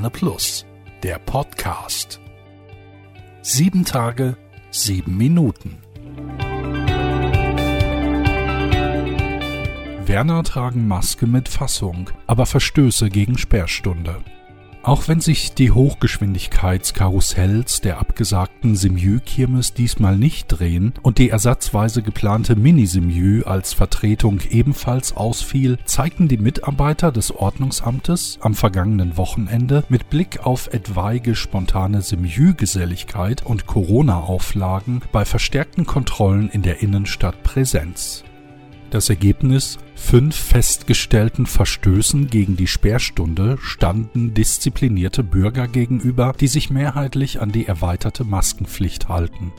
[0.00, 0.64] Verne Plus,
[1.02, 2.22] der Podcast.
[3.42, 4.34] Sieben Tage,
[4.70, 5.76] sieben Minuten.
[10.06, 14.24] Werner tragen Maske mit Fassung, aber Verstöße gegen Sperrstunde.
[14.82, 22.56] Auch wenn sich die Hochgeschwindigkeitskarussells der abgesagten Simjü-Kirmes diesmal nicht drehen und die ersatzweise geplante
[22.56, 30.46] Mini-Simjü als Vertretung ebenfalls ausfiel, zeigten die Mitarbeiter des Ordnungsamtes am vergangenen Wochenende mit Blick
[30.46, 38.24] auf etwaige spontane Simjü-Geselligkeit und Corona-Auflagen bei verstärkten Kontrollen in der Innenstadt Präsenz.
[38.90, 47.40] Das Ergebnis fünf festgestellten Verstößen gegen die Sperrstunde standen disziplinierte Bürger gegenüber, die sich mehrheitlich
[47.40, 49.52] an die erweiterte Maskenpflicht halten.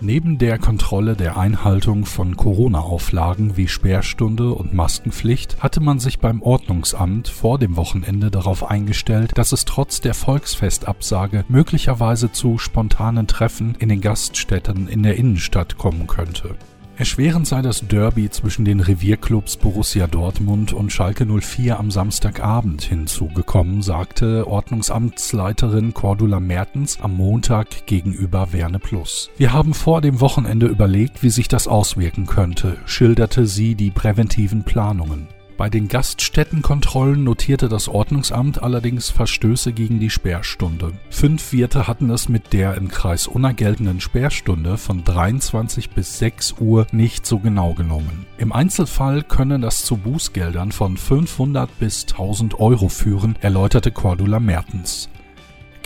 [0.00, 6.40] Neben der Kontrolle der Einhaltung von Corona-Auflagen wie Sperrstunde und Maskenpflicht hatte man sich beim
[6.42, 13.74] Ordnungsamt vor dem Wochenende darauf eingestellt, dass es trotz der Volksfestabsage möglicherweise zu spontanen Treffen
[13.80, 16.56] in den Gaststätten in der Innenstadt kommen könnte.
[16.98, 23.82] Erschwerend sei das Derby zwischen den Revierclubs Borussia Dortmund und Schalke 04 am Samstagabend hinzugekommen,
[23.82, 29.28] sagte Ordnungsamtsleiterin Cordula Mertens am Montag gegenüber Verne Plus.
[29.36, 34.64] Wir haben vor dem Wochenende überlegt, wie sich das auswirken könnte, schilderte sie die präventiven
[34.64, 35.28] Planungen.
[35.56, 40.92] Bei den Gaststättenkontrollen notierte das Ordnungsamt allerdings Verstöße gegen die Sperrstunde.
[41.08, 46.56] Fünf Wirte hatten es mit der im Kreis Unna geltenden Sperrstunde von 23 bis 6
[46.60, 48.26] Uhr nicht so genau genommen.
[48.36, 55.08] Im Einzelfall könne das zu Bußgeldern von 500 bis 1000 Euro führen, erläuterte Cordula Mertens.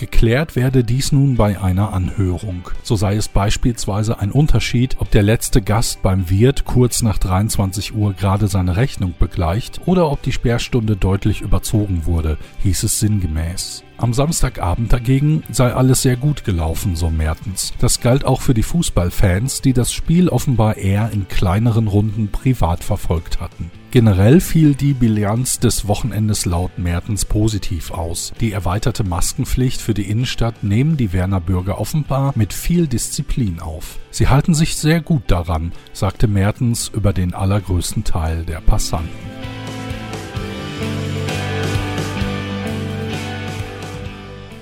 [0.00, 2.70] Geklärt werde dies nun bei einer Anhörung.
[2.82, 7.94] So sei es beispielsweise ein Unterschied, ob der letzte Gast beim Wirt kurz nach 23
[7.94, 13.84] Uhr gerade seine Rechnung begleicht oder ob die Sperrstunde deutlich überzogen wurde, hieß es sinngemäß.
[13.98, 17.74] Am Samstagabend dagegen sei alles sehr gut gelaufen, so Mertens.
[17.78, 22.82] Das galt auch für die Fußballfans, die das Spiel offenbar eher in kleineren Runden privat
[22.82, 23.70] verfolgt hatten.
[23.92, 28.32] Generell fiel die Bilanz des Wochenendes laut Mertens positiv aus.
[28.40, 33.98] Die erweiterte Maskenpflicht für die Innenstadt nehmen die Werner Bürger offenbar mit viel Disziplin auf.
[34.12, 39.08] Sie halten sich sehr gut daran, sagte Mertens über den allergrößten Teil der Passanten.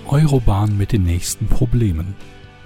[0.06, 2.16] Eurobahn mit den nächsten Problemen.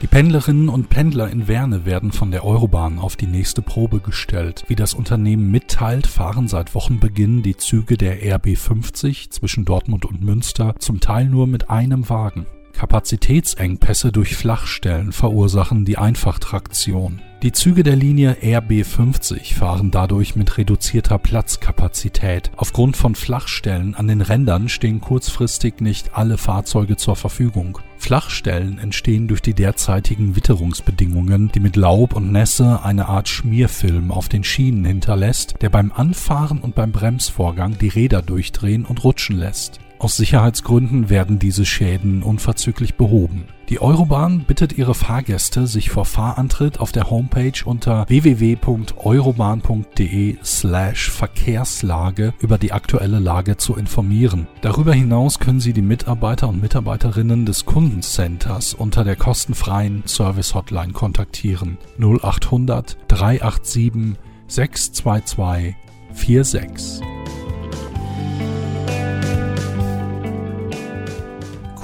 [0.02, 4.64] Die Pendlerinnen und Pendler in Werne werden von der Eurobahn auf die nächste Probe gestellt.
[4.66, 10.20] Wie das Unternehmen mitteilt, fahren seit Wochenbeginn die Züge der RB 50 zwischen Dortmund und
[10.20, 12.46] Münster zum Teil nur mit einem Wagen.
[12.72, 17.20] Kapazitätsengpässe durch Flachstellen verursachen die Einfachtraktion.
[17.44, 22.50] Die Züge der Linie RB50 fahren dadurch mit reduzierter Platzkapazität.
[22.56, 27.78] Aufgrund von Flachstellen an den Rändern stehen kurzfristig nicht alle Fahrzeuge zur Verfügung.
[28.02, 34.28] Flachstellen entstehen durch die derzeitigen Witterungsbedingungen, die mit Laub und Nässe eine Art Schmierfilm auf
[34.28, 39.78] den Schienen hinterlässt, der beim Anfahren und beim Bremsvorgang die Räder durchdrehen und rutschen lässt.
[40.02, 43.44] Aus Sicherheitsgründen werden diese Schäden unverzüglich behoben.
[43.68, 52.34] Die Eurobahn bittet ihre Fahrgäste, sich vor Fahrantritt auf der Homepage unter www.eurobahn.de slash Verkehrslage
[52.40, 54.48] über die aktuelle Lage zu informieren.
[54.60, 60.94] Darüber hinaus können Sie die Mitarbeiter und Mitarbeiterinnen des Kundencenters unter der kostenfreien Service Hotline
[60.94, 64.16] kontaktieren 0800 387
[64.48, 65.76] 622
[66.12, 67.21] 46.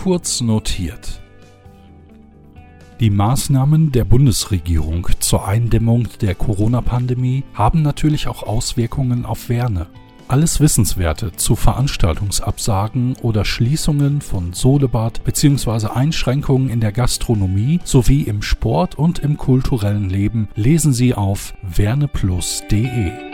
[0.09, 1.21] kurz notiert.
[2.99, 9.89] Die Maßnahmen der Bundesregierung zur Eindämmung der Corona-Pandemie haben natürlich auch Auswirkungen auf Werne.
[10.27, 15.89] Alles Wissenswerte zu Veranstaltungsabsagen oder Schließungen von Solebad bzw.
[15.89, 23.28] Einschränkungen in der Gastronomie sowie im Sport und im kulturellen Leben lesen Sie auf werneplus.de.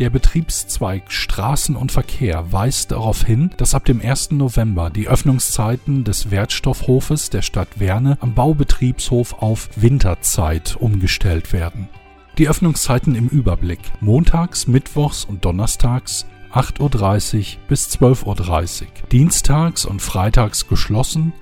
[0.00, 4.30] Der Betriebszweig Straßen und Verkehr weist darauf hin, dass ab dem 1.
[4.30, 11.90] November die Öffnungszeiten des Wertstoffhofes der Stadt Werne am Baubetriebshof auf Winterzeit umgestellt werden.
[12.38, 13.80] Die Öffnungszeiten im Überblick.
[14.00, 18.88] Montags, Mittwochs und Donnerstags 8.30 Uhr bis 12.30 Uhr.
[19.12, 21.34] Dienstags und Freitags geschlossen.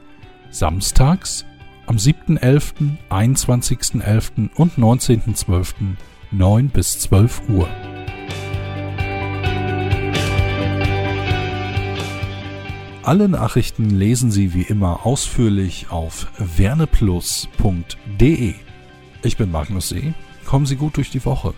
[0.51, 1.45] Samstags
[1.87, 4.51] am 7.11., 21.11.
[4.57, 5.75] und 19.12.
[6.33, 7.69] 9 bis 12 Uhr.
[13.09, 17.47] Alle Nachrichten lesen Sie wie immer ausführlich auf werneplus.de.
[19.23, 20.13] Ich bin Magnus See.
[20.45, 21.55] Kommen Sie gut durch die Woche.